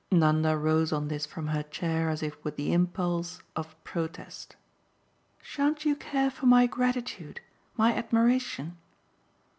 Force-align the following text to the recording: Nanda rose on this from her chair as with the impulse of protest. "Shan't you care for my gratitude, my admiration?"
Nanda 0.11 0.57
rose 0.57 0.91
on 0.91 1.09
this 1.09 1.27
from 1.27 1.49
her 1.49 1.61
chair 1.61 2.09
as 2.09 2.23
with 2.41 2.55
the 2.55 2.73
impulse 2.73 3.43
of 3.55 3.75
protest. 3.83 4.55
"Shan't 5.43 5.85
you 5.85 5.95
care 5.95 6.31
for 6.31 6.47
my 6.47 6.65
gratitude, 6.65 7.39
my 7.77 7.93
admiration?" 7.93 8.77